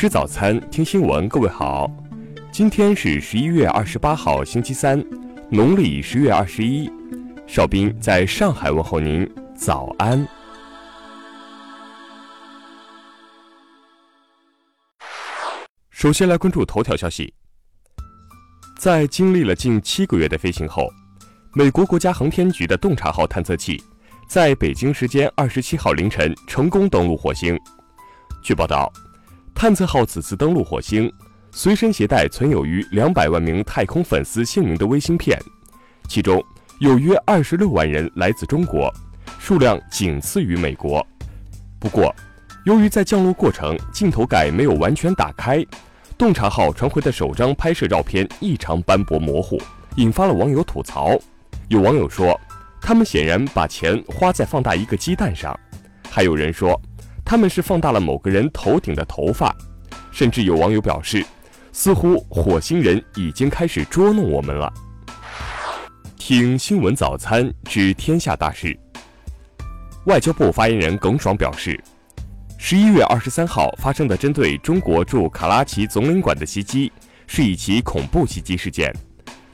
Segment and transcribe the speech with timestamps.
[0.00, 1.28] 吃早餐，听新闻。
[1.28, 1.86] 各位好，
[2.50, 4.98] 今天是十一月二十八号，星期三，
[5.50, 6.90] 农历十月二十一。
[7.46, 10.26] 邵兵在上海问候您，早安。
[15.90, 17.34] 首先来关注头条消息，
[18.78, 20.88] 在经历了近七个月的飞行后，
[21.52, 23.78] 美国国家航天局的洞察号探测器
[24.26, 27.54] 在北京时间二十七号凌晨成功登陆火星。
[28.42, 28.90] 据报道。
[29.54, 31.12] 探测号此次登陆火星，
[31.52, 35.38] 随身携带存有于两百万名太空粉丝姓名的微芯片，
[36.08, 36.42] 其中
[36.78, 38.90] 有约二十六万人来自中国，
[39.38, 41.06] 数量仅次于美国。
[41.78, 42.14] 不过，
[42.64, 45.64] 由于在降落过程镜头盖没有完全打开，
[46.16, 49.60] 洞察号传回的首张拍摄照片异常斑驳模糊，
[49.96, 51.18] 引发了网友吐槽。
[51.68, 52.38] 有网友说，
[52.80, 55.58] 他们显然把钱花在放大一个鸡蛋上，
[56.08, 56.80] 还有人说。
[57.30, 59.54] 他们是放大了某个人头顶的头发，
[60.10, 61.24] 甚至有网友表示，
[61.70, 64.68] 似乎火星人已经开始捉弄我们了。
[66.16, 68.76] 听新闻早餐知天下大事。
[70.06, 71.80] 外交部发言人耿爽表示，
[72.58, 76.90] 十一月二十三号发生的针对中国驻卡拉奇总领馆的袭击
[77.28, 78.92] 是一起恐怖袭击事件，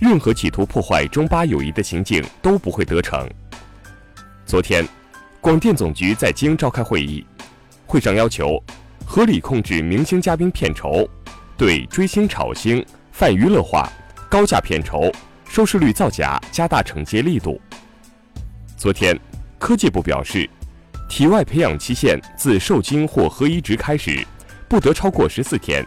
[0.00, 3.28] 任何企图破坏中巴友谊的行径都不会得逞。
[4.46, 4.88] 昨天，
[5.42, 7.22] 广电总局在京召开会议。
[7.88, 8.62] 会上要求
[9.06, 11.08] 合理控制明星嘉宾片酬，
[11.56, 13.90] 对追星炒星、泛娱乐化、
[14.28, 15.10] 高价片酬、
[15.48, 17.58] 收视率造假加大惩戒力度。
[18.76, 19.18] 昨天，
[19.58, 20.48] 科技部表示，
[21.08, 24.22] 体外培养期限自受精或核移植开始，
[24.68, 25.84] 不得超过十四天。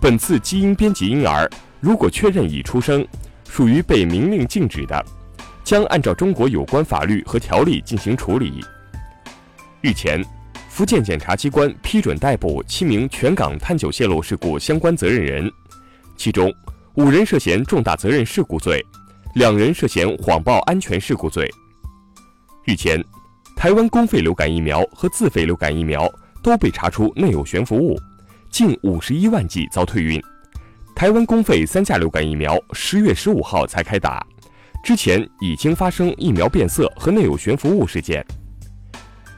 [0.00, 1.48] 本次基因编辑婴儿
[1.80, 3.06] 如果确认已出生，
[3.46, 5.04] 属于被明令禁止的，
[5.62, 8.64] 将按照中国有关法律和条例进行处理。
[9.82, 10.24] 日前。
[10.76, 15.50] 福建检察机关批准逮捕七名全港碳九泄漏事故相关责任人，
[16.18, 16.54] 其中
[16.96, 18.84] 五人涉嫌重大责任事故罪，
[19.36, 21.50] 两人涉嫌谎报安全事故罪。
[22.66, 23.02] 日前，
[23.56, 26.06] 台湾公费流感疫苗和自费流感疫苗
[26.42, 27.98] 都被查出内有悬浮物，
[28.50, 30.22] 近五十一万剂遭退运。
[30.94, 34.22] 台湾公费三价流感疫苗十月十五号才开打，
[34.84, 38.22] 之前已经发生疫苗变色和内有悬浮物事件。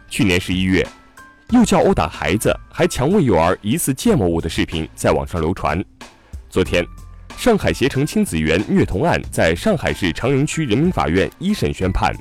[0.08, 0.84] 去年十一月。
[1.50, 5.82] 又叫殴打孩子，还强喂幼儿疑似芥末物的视频在网上流传。
[6.50, 6.86] 昨天，
[7.38, 12.14] 上海携程亲子园虐童案在上海市长宁区人民法院一审宣判，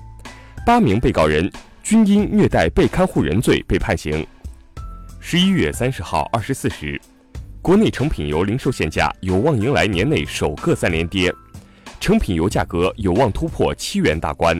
[0.65, 1.51] 八名被告人
[1.83, 4.25] 均因虐待被看护人罪被判刑。
[5.19, 6.99] 十一月三十号二十四时，
[7.61, 11.33] 国内成品油零售限价有望迎来年内首个三连跌，
[11.99, 14.57] 成品油价格有望突破七元大关。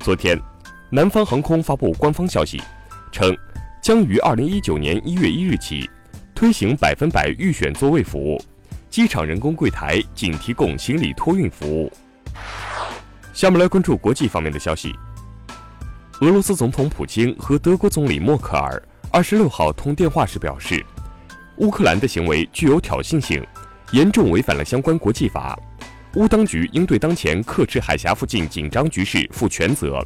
[0.00, 0.36] 昨天，
[0.90, 2.60] 南方航空发布官方消息。
[3.14, 3.32] 称
[3.80, 5.88] 将于二零一九年一月一日起
[6.34, 8.42] 推行百分百预选座位服务，
[8.90, 11.92] 机场人工柜台仅提供行李托运服务。
[13.32, 14.92] 下面来关注国际方面的消息。
[16.22, 18.82] 俄罗斯总统普京和德国总理默克尔
[19.12, 20.84] 二十六号通电话时表示，
[21.58, 23.46] 乌克兰的行为具有挑衅性，
[23.92, 25.56] 严重违反了相关国际法，
[26.16, 30.04] 乌当局应对当前克赤海峡附近紧张局势负全责。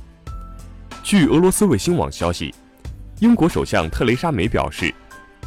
[1.02, 2.54] 据俄罗斯卫星网消息。
[3.20, 4.94] 英国首相特蕾莎梅表示，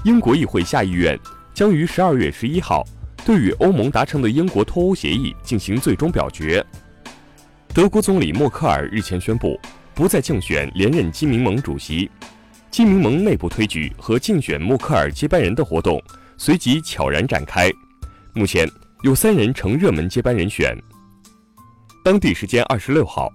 [0.04, 1.18] 英国议会下议院
[1.54, 2.86] 将于十二月十一号
[3.26, 6.66] 对与欧盟达成的英国脱欧协议进行最终表决。
[7.74, 9.58] 德国总理默克尔日前宣布
[9.94, 12.12] 不再竞选连任基民盟主席，
[12.70, 16.02] 基民盟内部推举和竞选默克尔接班人的活动
[16.36, 17.72] 随即悄然展开。
[18.34, 18.70] 目前
[19.02, 20.78] 有三人成热门接班人选。
[22.03, 23.32] 当地时间二十六号，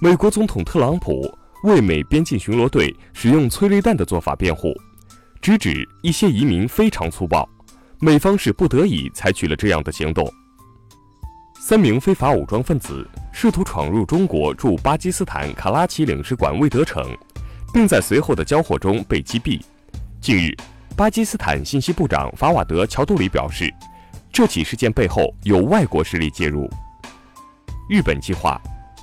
[0.00, 1.36] 美国总统特朗普。
[1.62, 4.74] 为美边境巡逻队使用催泪弹的做法辩护，
[5.40, 7.48] 直指一些移民非常粗暴，
[8.00, 10.28] 美方是不得已采取了这样的行动。
[11.60, 17.16] 三名非法武装分子试图闯入中国驻巴基斯坦卡拉奇领事馆未得逞，
[17.72, 19.60] 并在随后的交火中被击毙。
[20.20, 20.52] 近日，
[20.96, 23.72] 巴基斯坦信息部长法瓦德·乔杜里表示，
[24.32, 26.68] 这起事件背后有外国势力介入。
[27.88, 28.60] 日本计划。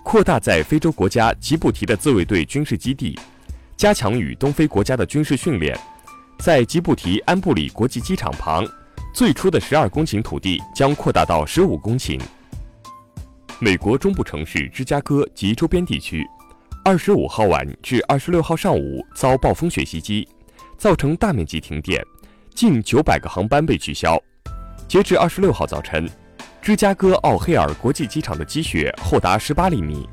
[0.09, 3.15] 扩大在非洲国家吉布提的自卫队军事基地，
[3.77, 5.79] 加强与东非国家的军事训练。
[6.39, 8.65] 在吉布提安布里国际机场旁，
[9.13, 12.19] 最初的十二公顷土地将扩大到十五公顷。
[13.59, 16.25] 美国中部城市芝加哥及周边地区，
[16.83, 20.27] 二十五号晚至二十六号上午遭暴风雪袭击，
[20.75, 22.03] 造成大面积停电，
[22.55, 24.19] 近九百个航班被取消。
[24.87, 26.09] 截至二十六号早晨。
[26.61, 30.07] 芝加哥奥黑尔国际机场的积雪厚达十八厘米。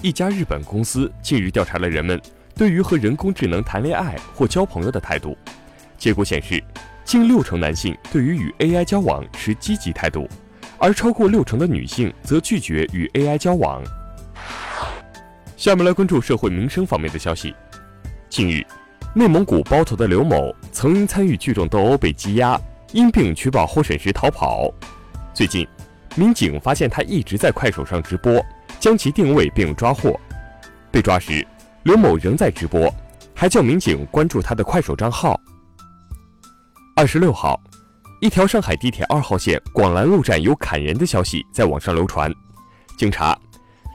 [0.00, 2.20] 一家日本公司近日调查了人们
[2.54, 5.36] 对于和人工智能谈恋爱或交朋友的态度，
[5.98, 6.62] 结果显示，
[7.04, 10.28] 近六成男性对于与 AI 交往持积极态度，
[10.78, 13.82] 而超过六成的女性则拒绝与 AI 交往。
[15.56, 17.54] 下面来关注社会民生方面的消息。
[18.28, 18.64] 近日，
[19.14, 22.58] 内蒙古包头的刘某曾因参与聚众斗殴被羁押，
[22.92, 24.72] 因病取保候审时逃跑。
[25.34, 25.66] 最近，
[26.14, 28.40] 民警发现他一直在快手上直播，
[28.78, 30.18] 将其定位并抓获。
[30.92, 31.44] 被抓时，
[31.82, 32.88] 刘某仍在直播，
[33.34, 35.38] 还叫民警关注他的快手账号。
[36.94, 37.60] 二十六号，
[38.20, 42.32] 一条上海地铁二号线广兰路站有砍人的消息在网上流传。
[42.96, 43.36] 经查，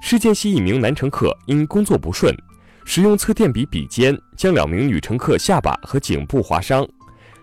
[0.01, 2.35] 事件系一名男乘客因工作不顺，
[2.83, 6.85] 使用测电笔笔尖将两名女乘客下巴和颈部划伤。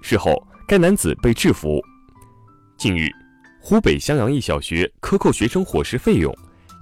[0.03, 1.81] 事后，该男子被制服。
[2.77, 3.09] 近日，
[3.69, 6.33] 湖北襄阳一小学克扣学生伙食费用，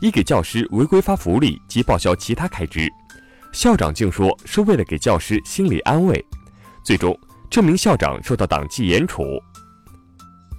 [0.02, 2.86] 以给教师违规发福利及报销其他开支。
[3.54, 6.22] 校长竟说是为了给教师心理安慰，
[6.84, 7.18] 最终。
[7.48, 9.22] 这名校长受到党纪严处。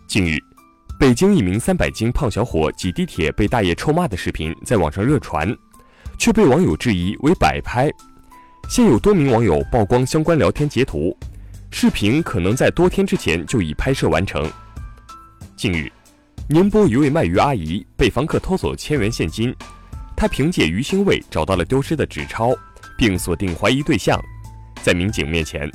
[0.08, 0.40] 近日，
[1.00, 5.56] 北京一名三百斤胖小伙挤地铁被大爷臭骂的视频在网上热传，
[6.18, 7.88] 却被网友质疑为摆拍。
[8.68, 11.16] 现有多名网友曝光相关聊天截图，
[11.70, 14.52] 视频可能在多天之前就已拍摄完成。
[15.56, 15.92] 近日，
[16.48, 19.54] 宁波一位卖鱼阿姨被房客偷走千元现金，
[20.16, 22.54] 她凭借鱼腥味找到了丢失的纸钞，
[22.96, 24.22] 并锁定怀疑对象，
[24.84, 25.70] 在民警面前。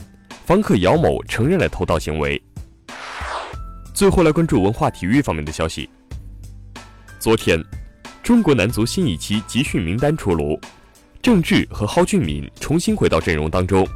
[0.46, 2.40] 房客姚某承认了偷盗行为。
[3.92, 5.90] 最后来关注文化体育方面的消息。
[7.18, 7.60] 昨天，
[8.22, 10.58] 中国男足新一期集训名单出炉，
[11.20, 13.86] 郑智和蒿俊闵重新回到阵容当中。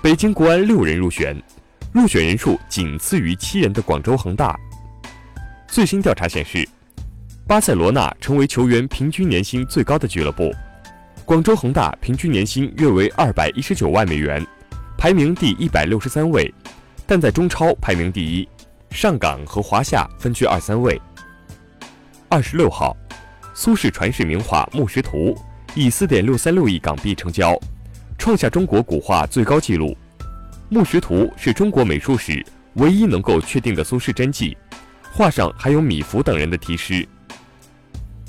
[0.00, 1.36] 北京国安六人入选，
[1.92, 4.58] 入选人数仅次于七人的广州恒大。
[5.70, 6.66] 最新调查显示，
[7.46, 10.50] 巴塞罗那成为球员平均年薪最高的俱乐部，
[11.26, 14.44] 广州恒大平均年薪约为二百一十九万美元。
[14.96, 16.52] 排名第一百六十三位，
[17.06, 18.48] 但在中超排名第一，
[18.90, 21.00] 上港和华夏分居二三位。
[22.30, 22.96] 二十六号，
[23.54, 25.36] 苏轼传世名画《木石图》
[25.74, 27.54] 以四点六三六亿港币成交，
[28.18, 29.96] 创下中国古画最高纪录。
[30.70, 32.44] 《木石图》是中国美术史
[32.74, 34.56] 唯一能够确定的苏轼真迹，
[35.12, 37.06] 画上还有米芾等人的题诗。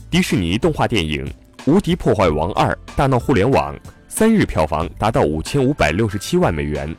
[0.10, 1.26] 迪士尼动画电影
[1.66, 3.76] 《无敌破坏王二》大闹互联网。
[4.12, 6.94] 三日票房达到五千五百六十七万美元，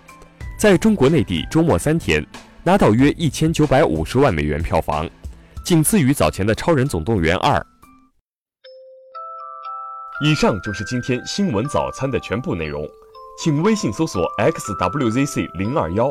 [0.56, 2.25] 在中国内地周末三天
[2.62, 5.06] 拿到约一千九百五十万美元票房，
[5.62, 7.59] 仅次于早前的《超人总动员二》。
[10.25, 12.88] 以上就是今天新闻早餐的全部内容，
[13.43, 16.11] 请微信搜索 xwzc 零二幺，